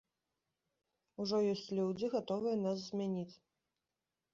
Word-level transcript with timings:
Ужо 1.25 1.37
ёсць 1.53 1.67
людзі, 1.83 2.13
гатовыя 2.19 2.55
нас 2.67 2.77
змяніць. 2.89 3.33